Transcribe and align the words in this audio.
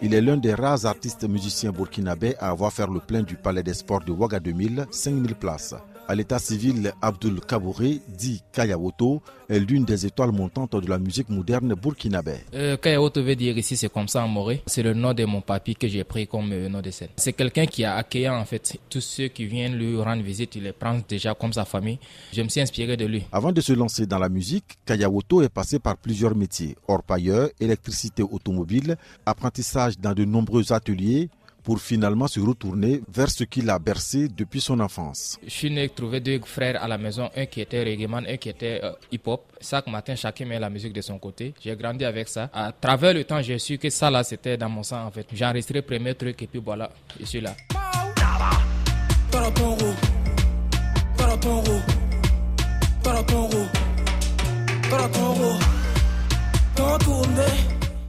Il 0.00 0.14
est 0.14 0.20
l'un 0.20 0.36
des 0.36 0.54
rares 0.54 0.86
artistes 0.86 1.28
musiciens 1.28 1.72
burkinabés 1.72 2.36
à 2.38 2.50
avoir 2.50 2.72
fait 2.72 2.86
le 2.86 3.00
plein 3.00 3.22
du 3.24 3.34
Palais 3.34 3.64
des 3.64 3.74
Sports 3.74 4.04
de 4.04 4.12
Ouaga 4.12 4.38
2000, 4.38 4.86
5000 4.88 5.34
places 5.34 5.74
à 6.08 6.14
l'état 6.14 6.38
civil, 6.38 6.92
Abdul 7.02 7.38
Kabouré, 7.40 8.00
dit 8.08 8.42
Kayawoto, 8.52 9.20
est 9.50 9.60
l'une 9.60 9.84
des 9.84 10.06
étoiles 10.06 10.32
montantes 10.32 10.74
de 10.74 10.88
la 10.88 10.98
musique 10.98 11.28
moderne 11.28 11.74
burkinabé. 11.74 12.36
Euh, 12.54 12.78
Kayawoto 12.78 13.22
veut 13.22 13.36
dire 13.36 13.56
ici, 13.58 13.76
c'est 13.76 13.92
comme 13.92 14.08
ça 14.08 14.24
en 14.24 14.28
moré. 14.28 14.62
C'est 14.66 14.82
le 14.82 14.94
nom 14.94 15.12
de 15.12 15.24
mon 15.26 15.42
papy 15.42 15.74
que 15.76 15.86
j'ai 15.86 16.04
pris 16.04 16.26
comme 16.26 16.50
euh, 16.52 16.68
nom 16.70 16.80
de 16.80 16.90
scène. 16.90 17.08
C'est 17.16 17.34
quelqu'un 17.34 17.66
qui 17.66 17.84
a 17.84 17.96
accueilli 17.96 18.28
en 18.28 18.44
fait 18.46 18.78
tous 18.88 19.02
ceux 19.02 19.28
qui 19.28 19.44
viennent 19.44 19.76
lui 19.76 20.00
rendre 20.00 20.22
visite, 20.22 20.56
il 20.56 20.64
les 20.64 20.72
prend 20.72 20.98
déjà 21.06 21.34
comme 21.34 21.52
sa 21.52 21.66
famille. 21.66 21.98
Je 22.32 22.40
me 22.42 22.48
suis 22.48 22.60
inspiré 22.62 22.96
de 22.96 23.04
lui. 23.04 23.24
Avant 23.30 23.52
de 23.52 23.60
se 23.60 23.74
lancer 23.74 24.06
dans 24.06 24.18
la 24.18 24.30
musique, 24.30 24.78
Kayawoto 24.86 25.42
est 25.42 25.48
passé 25.50 25.78
par 25.78 25.98
plusieurs 25.98 26.34
métiers. 26.34 26.74
Orpailleur, 26.88 27.50
électricité 27.60 28.22
automobile, 28.22 28.96
apprentissage 29.26 29.98
dans 29.98 30.14
de 30.14 30.24
nombreux 30.24 30.72
ateliers, 30.72 31.28
pour 31.68 31.80
finalement 31.82 32.26
se 32.28 32.40
retourner 32.40 33.02
vers 33.12 33.28
ce 33.30 33.44
qu'il 33.44 33.68
a 33.68 33.78
bercé 33.78 34.26
depuis 34.26 34.58
son 34.58 34.80
enfance. 34.80 35.38
Je 35.44 35.50
suis 35.50 35.70
né 35.70 35.86
trouver 35.90 36.18
deux 36.18 36.40
frères 36.42 36.82
à 36.82 36.88
la 36.88 36.96
maison, 36.96 37.28
un 37.36 37.44
qui 37.44 37.60
était 37.60 37.82
reggae 37.84 38.08
un 38.10 38.36
qui 38.38 38.48
était 38.48 38.80
euh, 38.82 38.92
hip-hop. 39.12 39.42
Chaque 39.60 39.86
matin, 39.86 40.14
chacun 40.14 40.46
met 40.46 40.58
la 40.58 40.70
musique 40.70 40.94
de 40.94 41.02
son 41.02 41.18
côté. 41.18 41.52
J'ai 41.60 41.76
grandi 41.76 42.06
avec 42.06 42.26
ça. 42.28 42.48
À 42.54 42.72
travers 42.72 43.12
le 43.12 43.22
temps, 43.24 43.42
j'ai 43.42 43.58
su 43.58 43.76
que 43.76 43.90
ça 43.90 44.10
là, 44.10 44.24
c'était 44.24 44.56
dans 44.56 44.70
mon 44.70 44.82
sang 44.82 45.04
en 45.04 45.10
fait. 45.10 45.26
J'ai 45.30 45.44
enregistré 45.44 45.74
le 45.74 45.82
premier 45.82 46.14
truc 46.14 46.40
et 46.40 46.46
puis 46.46 46.58
voilà, 46.64 46.90
je 47.20 47.26
suis 47.26 47.42
là. 47.42 47.54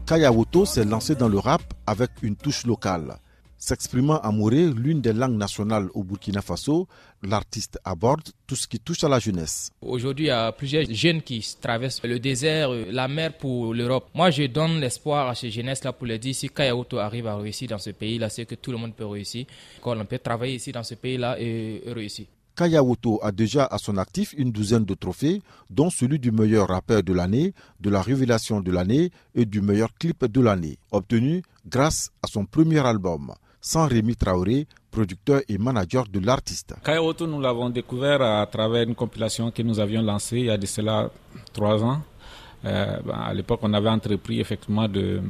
Kayawoto 0.07 0.65
s'est 0.65 0.85
lancé 0.85 1.13
dans 1.15 1.27
le 1.27 1.39
rap 1.39 1.61
avec 1.85 2.11
une 2.21 2.38
touche 2.38 2.66
locale. 2.66 3.17
S'exprimant 3.61 4.21
en 4.23 4.31
Mouré, 4.31 4.67
l'une 4.71 5.02
des 5.02 5.11
langues 5.11 5.35
nationales 5.35 5.89
au 5.93 6.02
Burkina 6.02 6.41
Faso, 6.41 6.88
l'artiste 7.21 7.77
aborde 7.83 8.23
tout 8.47 8.55
ce 8.55 8.66
qui 8.69 8.79
touche 8.79 9.03
à 9.03 9.09
la 9.09 9.19
jeunesse. 9.19 9.69
Aujourd'hui, 9.81 10.25
il 10.25 10.29
y 10.29 10.31
a 10.31 10.53
plusieurs 10.53 10.85
jeunes 10.89 11.21
qui 11.21 11.45
traversent 11.59 12.01
le 12.03 12.19
désert, 12.19 12.69
la 12.71 13.09
mer 13.09 13.38
pour 13.38 13.73
l'Europe. 13.73 14.07
Moi, 14.16 14.31
je 14.31 14.43
donne 14.43 14.79
l'espoir 14.79 15.27
à 15.27 15.35
ces 15.35 15.51
jeunesses-là 15.51 15.91
pour 15.91 16.07
leur 16.07 16.19
dire 16.19 16.33
si 16.33 16.47
Kayaoto 16.47 16.99
arrive 16.99 17.27
à 17.27 17.35
réussir 17.35 17.67
dans 17.67 17.77
ce 17.77 17.89
pays-là, 17.89 18.29
c'est 18.29 18.45
que 18.45 18.55
tout 18.55 18.71
le 18.71 18.77
monde 18.77 18.95
peut 18.95 19.05
réussir. 19.05 19.45
Qu'on 19.81 20.05
peut 20.05 20.19
travailler 20.19 20.55
ici 20.55 20.71
dans 20.71 20.83
ce 20.83 20.95
pays-là 20.95 21.35
et 21.38 21.83
réussir. 21.88 22.27
Kayawoto 22.55 23.19
a 23.21 23.33
déjà 23.33 23.66
à 23.66 23.77
son 23.77 23.97
actif 23.97 24.33
une 24.38 24.53
douzaine 24.53 24.85
de 24.85 24.94
trophées, 24.94 25.41
dont 25.69 25.89
celui 25.89 26.17
du 26.17 26.31
meilleur 26.31 26.69
rappeur 26.69 27.03
de 27.03 27.11
l'année, 27.11 27.53
de 27.81 27.89
la 27.89 28.01
révélation 28.01 28.61
de 28.61 28.71
l'année 28.71 29.11
et 29.35 29.45
du 29.45 29.59
meilleur 29.59 29.94
clip 29.95 30.23
de 30.23 30.39
l'année, 30.39 30.77
obtenu 30.91 31.41
grâce 31.67 32.09
à 32.23 32.27
son 32.27 32.45
premier 32.45 32.79
album 32.79 33.33
sans 33.61 33.88
Rémi 33.88 34.15
Traoré, 34.15 34.67
producteur 34.91 35.41
et 35.47 35.57
manager 35.57 36.05
de 36.07 36.19
l'artiste. 36.19 36.75
Kayawoto, 36.83 37.27
nous 37.27 37.41
l'avons 37.41 37.69
découvert 37.69 38.21
à 38.21 38.45
travers 38.47 38.83
une 38.88 38.95
compilation 38.95 39.51
que 39.51 39.61
nous 39.61 39.79
avions 39.79 40.01
lancée 40.01 40.38
il 40.39 40.45
y 40.45 40.49
a 40.49 40.57
de 40.57 40.66
cela 40.66 41.09
trois 41.53 41.83
ans. 41.83 42.01
Euh, 42.66 42.97
ben, 43.05 43.13
à 43.13 43.33
l'époque, 43.33 43.59
on 43.63 43.73
avait 43.73 43.89
entrepris 43.89 44.39
effectivement 44.39 44.88
de 44.88 45.21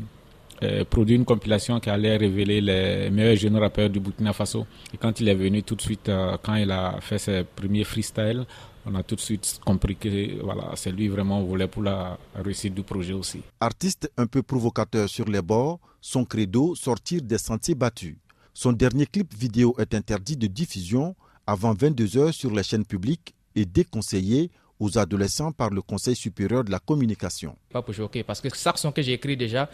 euh, 0.63 0.83
produire 0.83 1.17
une 1.19 1.25
compilation 1.25 1.80
qui 1.80 1.89
allait 1.89 2.17
révéler 2.17 2.59
les 2.59 3.09
meilleurs 3.11 3.36
jeunes 3.38 3.58
rappeurs 3.58 3.89
du 3.89 3.99
Burkina 3.99 4.33
Faso. 4.33 4.66
Et 4.93 4.97
quand 4.97 5.19
il 5.21 5.30
est 5.30 5.36
venu 5.36 5.64
tout 5.64 5.75
de 5.75 5.81
suite, 5.81 6.09
euh, 6.09 6.38
quand 6.41 6.55
il 6.55 6.71
a 6.71 6.97
fait 6.99 7.17
ses 7.17 7.43
premiers 7.43 7.83
freestyles, 7.83 8.45
on 8.85 8.95
a 8.95 9.03
tout 9.03 9.16
de 9.16 9.22
suite 9.22 9.59
compris 9.66 9.95
que 9.95 10.41
voilà, 10.41 10.72
c'est 10.75 10.91
lui 10.91 11.08
vraiment 11.08 11.41
voulait 11.44 11.67
pour 11.67 11.83
la 11.83 12.17
réussite 12.35 12.73
du 12.73 12.83
projet 12.83 13.13
aussi. 13.13 13.41
Artiste 13.59 14.11
un 14.17 14.27
peu 14.27 14.41
provocateur 14.41 15.09
sur 15.09 15.25
les 15.25 15.41
bords, 15.41 15.80
son 16.02 16.25
credo 16.25 16.75
sortir 16.75 17.21
des 17.21 17.38
sentiers 17.38 17.75
battus. 17.75 18.16
Son 18.53 18.73
dernier 18.73 19.05
clip 19.05 19.33
vidéo 19.33 19.75
est 19.80 19.94
interdit 19.94 20.36
de 20.36 20.47
diffusion 20.47 21.15
avant 21.45 21.73
22 21.73 22.17
heures 22.17 22.33
sur 22.33 22.52
les 22.52 22.64
chaînes 22.64 22.86
publiques 22.86 23.33
et 23.55 23.65
déconseillé 23.65 24.52
aux 24.80 24.98
adolescents 24.98 25.52
par 25.52 25.70
le 25.70 25.82
Conseil 25.82 26.16
supérieur 26.16 26.64
de 26.64 26.72
la 26.72 26.80
communication. 26.80 27.56
Pas 27.72 27.82
pour 27.82 27.94
choquer, 27.94 28.23
parce 28.23 28.40
que 28.40 28.48
chaque 28.56 28.78
son 28.78 28.92
que 28.92 29.02
j'ai 29.02 29.14
écrit 29.14 29.36
déjà, 29.36 29.70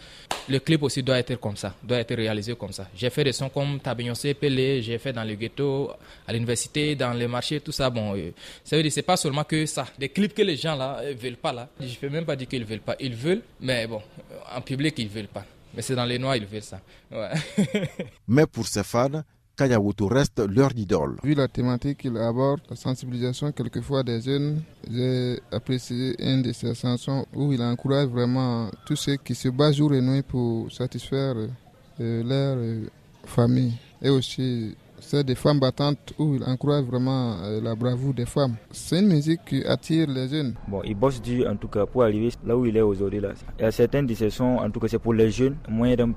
le 0.49 0.59
clip 0.59 0.81
aussi 0.83 1.03
doit 1.03 1.19
être 1.19 1.35
comme 1.35 1.55
ça, 1.55 1.75
doit 1.83 1.99
être 1.99 2.15
réalisé 2.15 2.55
comme 2.55 2.71
ça. 2.73 2.87
J'ai 2.95 3.09
fait 3.09 3.23
des 3.23 3.31
sons 3.33 3.49
comme 3.49 3.79
Tabignoncé, 3.79 4.33
Pelé, 4.33 4.81
j'ai 4.81 4.97
fait 4.97 5.13
dans 5.13 5.23
le 5.23 5.35
ghetto, 5.35 5.91
à 6.27 6.33
l'université, 6.33 6.95
dans 6.95 7.13
les 7.13 7.27
marchés, 7.27 7.61
tout 7.61 7.71
ça. 7.71 7.89
Bon, 7.89 8.15
euh, 8.15 8.31
ça 8.63 8.75
veut 8.75 8.81
dire 8.83 8.91
c'est 8.91 9.03
pas 9.03 9.17
seulement 9.17 9.43
que 9.43 9.65
ça. 9.65 9.85
Des 9.99 10.09
clips 10.09 10.33
que 10.33 10.41
les 10.41 10.55
gens 10.57 10.75
là 10.75 10.99
euh, 11.01 11.13
veulent 11.17 11.37
pas 11.37 11.53
là. 11.53 11.69
Je 11.79 11.85
ne 11.85 11.95
peux 11.95 12.09
même 12.09 12.25
pas 12.25 12.35
dire 12.35 12.47
qu'ils 12.47 12.65
veulent 12.65 12.79
pas. 12.79 12.95
Ils 12.99 13.15
veulent, 13.15 13.43
mais 13.61 13.85
bon, 13.85 14.01
en 14.55 14.61
public 14.61 14.95
ils 14.97 15.09
veulent 15.09 15.27
pas. 15.27 15.45
Mais 15.75 15.81
c'est 15.81 15.95
dans 15.95 16.05
les 16.05 16.17
noirs 16.17 16.35
ils 16.37 16.45
veulent 16.45 16.63
ça. 16.63 16.81
mais 18.27 18.47
pour 18.47 18.65
ces 18.65 18.83
fans, 18.83 19.23
Kayawoto 19.55 20.07
reste 20.07 20.39
leur 20.47 20.71
idole. 20.75 21.15
Vu 21.23 21.33
la 21.33 21.47
thématique 21.47 21.99
qu'il 21.99 22.17
aborde, 22.17 22.61
la 22.69 22.75
sensibilisation 22.75 23.51
quelquefois 23.51 24.03
des 24.03 24.21
jeunes, 24.21 24.61
j'ai 24.91 25.39
apprécié 25.51 26.15
une 26.19 26.41
de 26.41 26.51
ses 26.51 26.73
chansons 26.75 27.25
où 27.33 27.53
il 27.53 27.61
encourage 27.61 28.07
vraiment 28.09 28.69
tous 28.85 28.95
ceux 28.97 29.15
qui 29.15 29.33
se 29.33 29.49
battent 29.49 29.75
jour 29.75 29.93
et 29.93 30.01
nuit 30.01 30.23
pour 30.23 30.71
satisfaire 30.71 31.35
euh, 32.01 32.23
leur 32.23 32.57
euh, 32.57 32.87
famille 33.25 33.73
et 34.01 34.09
aussi 34.09 34.75
c'est 34.99 35.23
des 35.23 35.35
femmes 35.35 35.59
battantes 35.59 36.13
où 36.17 36.35
il 36.35 36.43
encourage 36.43 36.85
vraiment 36.85 37.37
euh, 37.43 37.61
la 37.61 37.75
bravoure 37.75 38.13
des 38.13 38.25
femmes. 38.25 38.55
C'est 38.71 38.99
une 38.99 39.07
musique 39.07 39.41
qui 39.45 39.63
attire 39.63 40.07
les 40.09 40.27
jeunes. 40.27 40.55
Bon, 40.67 40.81
il 40.83 40.95
bosse 40.95 41.21
dur 41.21 41.47
en 41.49 41.55
tout 41.55 41.67
cas 41.67 41.85
pour 41.85 42.03
arriver 42.03 42.29
là 42.45 42.57
où 42.57 42.65
il 42.65 42.75
est 42.77 42.81
aujourd'hui. 42.81 43.19
Là. 43.19 43.29
Il 43.59 43.63
y 43.63 43.65
a 43.65 43.71
certains 43.71 44.03
de 44.03 44.13
ces 44.13 44.29
sons, 44.29 44.57
en 44.57 44.69
tout 44.69 44.79
cas 44.79 44.87
c'est 44.87 44.99
pour 44.99 45.13
les 45.13 45.29
jeunes, 45.31 45.57
moyen 45.69 45.95
d'un 45.95 46.11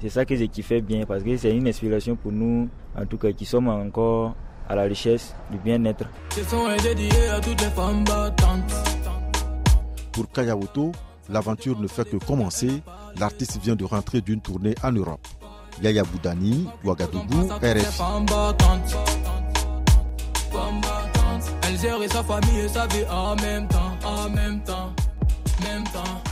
C'est 0.00 0.08
ça 0.08 0.24
que 0.24 0.34
j'ai 0.36 0.48
kiffé 0.48 0.80
bien 0.80 1.04
parce 1.06 1.22
que 1.22 1.36
c'est 1.36 1.54
une 1.56 1.68
inspiration 1.68 2.16
pour 2.16 2.32
nous, 2.32 2.68
en 2.96 3.06
tout 3.06 3.18
cas 3.18 3.32
qui 3.32 3.44
sommes 3.44 3.68
encore 3.68 4.34
à 4.68 4.74
la 4.74 4.82
richesse 4.82 5.34
du 5.50 5.58
bien-être. 5.58 6.04
Pour 10.12 10.30
Kayawoto, 10.32 10.92
l'aventure 11.30 11.80
ne 11.80 11.86
fait 11.86 12.08
que 12.08 12.16
commencer. 12.16 12.82
L'artiste 13.18 13.58
vient 13.62 13.76
de 13.76 13.84
rentrer 13.84 14.20
d'une 14.20 14.40
tournée 14.40 14.74
en 14.82 14.92
Europe. 14.92 15.26
Yaya 15.82 16.02
Boudani, 16.04 16.66
Ouagadougou, 16.84 17.48
RF. 17.62 18.00
Elle 21.62 21.78
gère 21.78 21.98
sa 22.10 22.24
famille 22.24 22.60
et 22.60 22.68
sa 22.68 22.86
vie 22.86 23.04
en 23.10 23.36
même 23.36 23.68
temps, 23.68 23.96
en 24.04 24.30
même 24.30 24.60
temps, 24.62 24.92
même 25.62 25.84
temps. 25.84 26.27